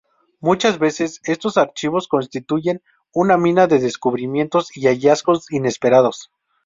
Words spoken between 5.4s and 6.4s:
inesperados.